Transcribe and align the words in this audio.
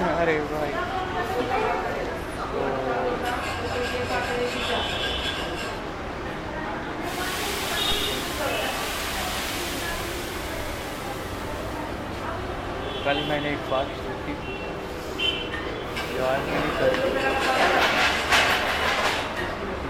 अरे 0.00 0.34
भाई। 0.50 0.70
कल 13.04 13.18
मैंने 13.28 13.50
एक 13.50 13.70
बात 13.70 13.86
सोची 13.98 14.34
जो 16.10 16.24
आज 16.26 16.48
नहीं 16.48 16.72
कर 16.78 16.90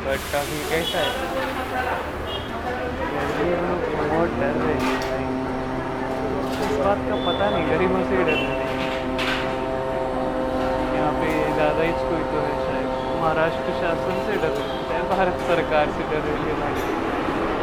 बट 0.05 0.35
अभी 0.41 0.59
कैसा 0.71 0.99
है। 0.99 1.11
में 3.41 4.09
बहुत 4.09 4.31
डर 4.41 4.55
रही 4.61 4.93
इस 6.61 6.77
बात 6.79 6.99
का 7.09 7.17
पता 7.27 7.51
नहीं, 7.51 7.65
गरीबों 7.71 8.03
से 8.11 8.17
ही 8.17 8.25
डर 8.25 8.31
रही 8.31 8.45
है 8.45 8.69
यहाँ 10.95 11.13
ही 11.91 12.09
कोई 12.09 12.25
तो 12.25 12.41
है 12.41 12.57
शायद 12.63 13.21
महाराष्ट्र 13.21 13.73
शासन 13.77 14.21
से 14.27 14.37
डर 14.43 14.59
है 14.91 15.01
भारत 15.11 15.47
सरकार 15.47 15.91
से 15.93 16.11
डर 16.11 16.27
रही 16.27 16.51
है 16.51 16.59
भाई 16.61 17.09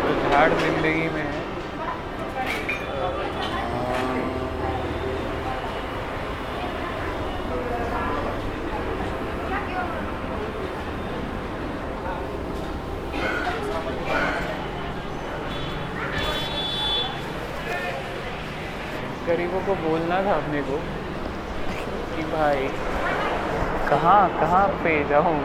तो 0.01 0.15
झाड़ 0.23 0.49
ज़िंदगी 0.55 1.09
में 1.09 1.21
है 1.21 1.45
गरीबों 19.27 19.59
को 19.61 19.73
बोलना 19.79 20.21
था 20.23 20.35
अपने 20.35 20.61
को 20.63 20.77
कि 22.11 22.23
भाई 22.31 22.69
कहाँ 23.89 24.29
कहाँ 24.39 24.67
पे 24.83 24.91
जाऊँ? 25.09 25.35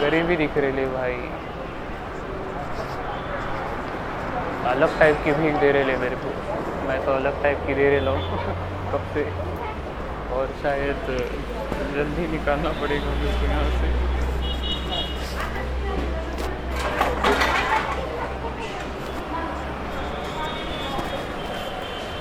गरीबी 0.00 0.36
दिख 0.36 0.56
रही 0.58 0.72
ले 0.72 0.86
भाई। 0.86 1.16
अलग 4.72 4.98
टाइप 4.98 5.16
की 5.24 5.32
भीख 5.32 5.60
दे 5.60 5.72
रहे 5.72 5.84
ले 5.84 5.96
मेरे 5.96 6.16
को। 6.16 6.32
मैं 6.88 7.04
तो 7.06 7.12
अलग 7.12 7.42
टाइप 7.42 7.58
की 7.66 7.74
दे 7.74 7.88
रहे 7.90 8.16
हूँ 8.16 8.38
कब 8.92 9.04
से? 9.14 9.24
और 10.32 10.46
शायद 10.62 11.06
जल्दी 11.94 12.26
निकालना 12.26 12.70
पड़ेगा 12.80 13.10
मेरे 13.10 13.38
को 13.38 13.46
यहाँ 13.46 13.70
से। 13.70 13.94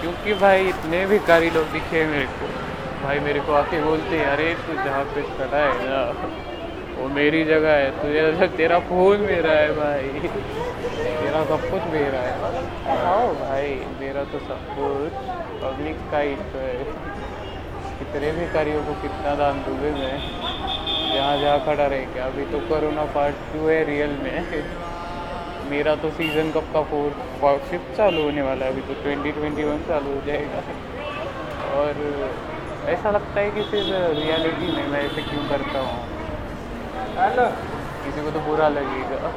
क्योंकि 0.01 0.33
भाई 0.33 0.67
इतने 0.67 1.05
भिखारी 1.05 1.49
लोग 1.49 1.71
दिखे 1.71 2.05
मेरे 2.05 2.25
को। 2.25 2.74
भाई 3.05 3.19
मेरे 3.19 3.39
को 3.39 3.53
आके 3.53 3.79
बोलते 3.81 4.17
हैं, 4.17 4.25
अरे, 4.25 4.53
तू 4.67 4.73
जहाँ 4.75 5.03
पे 5.05 5.21
खड़ा 5.31 5.57
है 5.57 5.73
ना, 5.81 5.97
वो 6.97 7.07
मेरी 7.07 7.43
जगह 7.45 7.73
है, 7.73 7.89
तुझे 7.91 8.47
तेरा 8.57 8.79
फ़ोन 8.79 9.19
मेरा 9.21 9.51
है 9.51 9.73
भाई, 9.73 10.07
तेरा 11.19 11.43
सब 11.45 11.67
कुछ 11.71 11.83
मेरा 11.91 12.19
है। 12.19 12.95
आओ 13.07 13.27
भाई, 13.33 13.75
मेरा 13.99 14.23
तो 14.23 14.39
सब 14.39 14.63
कुछ 14.71 15.19
पब्लिक 15.61 15.97
का 16.11 16.19
ही 16.19 16.35
तो 16.53 16.59
है। 16.59 16.73
कितने 17.99 18.31
भी 18.31 18.47
कार्यों 18.53 18.81
को 18.83 18.93
कितना 19.01 19.35
दान 19.35 19.61
दूँगे 19.65 19.91
मैं, 19.91 20.17
जहाँ 21.13 21.37
जहाँ 21.37 21.59
खड़ा 21.65 21.85
रहे 21.85 22.05
क्या 22.15 22.25
अभी 22.25 22.45
तो 22.45 22.59
कोरोना 22.69 23.05
पार्ट 23.15 23.45
टू 23.53 23.67
है 23.67 23.83
रियल 23.83 24.17
में। 24.23 24.65
मेरा 25.69 25.95
तो 25.95 26.09
सीज़न 26.17 26.51
कब 26.51 26.73
का 26.73 26.81
फोर 26.89 27.57
फिफ्थ 27.69 27.95
चालू 27.97 28.23
होने 28.23 28.41
वाला 28.41 28.65
है, 28.65 28.71
अभी 28.71 28.81
तो 28.81 29.01
ट्वेंटी 29.03 29.31
ट्वेंटी 29.31 29.63
वन 29.63 29.77
चालू 29.87 30.13
हो 30.15 30.21
जाएगा। 30.25 30.61
और 31.75 32.03
ऐसा 32.93 33.11
लगता 33.11 33.39
है 33.39 33.51
कि 33.51 33.61
फिर 33.69 33.83
रियलिटी 34.17 34.71
में 34.73 34.87
मैं 34.87 34.99
ऐसे 35.05 35.21
क्यों 35.29 35.43
करता 35.49 35.79
हूँ? 35.85 36.01
हेलो। 37.19 37.45
किसी 38.03 38.23
को 38.23 38.31
तो 38.31 38.39
बुरा 38.47 38.67
लगेगा। 38.69 39.31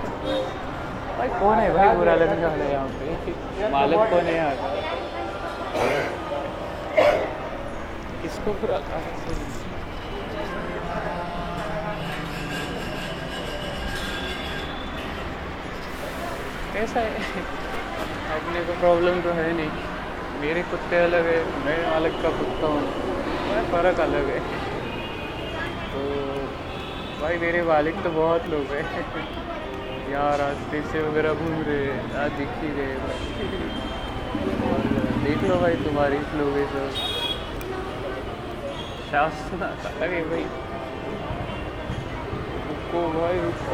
भाई 1.19 1.29
कौन 1.41 1.59
है 1.59 1.71
भाई 1.75 1.97
बुरा 1.97 2.15
लगने 2.15 2.47
वाला 2.47 2.65
यहाँ 2.65 2.89
पे? 2.89 3.69
मालिक 3.73 4.11
कौन 4.11 4.27
है? 4.27 4.35
यहाँ 4.35 4.53
किसको 8.23 8.53
बुरा 8.61 8.79
लगा? 8.79 8.99
कैसा 16.75 17.01
है? 17.01 17.13
अपने 18.37 18.65
को 18.65 18.81
प्रॉब्लम 18.81 19.21
तो 19.21 19.33
है 19.41 19.53
नहीं। 19.53 19.71
मेरे 20.41 20.63
कुत्ते 20.73 20.97
अलग 21.05 21.27
है 21.27 21.39
मैं 21.65 21.79
अलग 21.93 22.23
का 22.23 22.31
कुत्ता 22.39 22.67
हूँ। 22.67 23.17
फ़र्क 23.49 24.01
अलग 24.01 24.27
है। 24.27 24.39
तो 25.93 26.01
भाई, 27.23 27.37
मेरे 27.39 27.63
मालिक 27.63 27.95
तो 28.05 28.11
बहुत 28.11 28.41
लोग 28.47 28.65
हैं। 28.71 28.83
यहाँ 30.11 30.37
रास्ते 30.39 30.83
से 30.83 31.01
वगैरह 31.01 31.33
घूम 31.33 31.63
रहे 31.67 31.85
हैं 31.85 32.15
यहाँ 32.15 32.29
दिख 32.29 32.49
ही 32.49 32.69
रहे 32.69 32.97
भाई। 32.97 33.35
और 34.71 34.79
देख 35.25 35.43
लो 35.43 35.57
भाई, 35.57 35.75
तुम्हारी 35.75 36.17
लोग 36.17 36.49
है 36.49 36.67
सब। 36.67 36.91
भाई। 40.23 40.43
रुको 42.69 43.21
भाई, 43.21 43.41
रुको। 43.41 43.65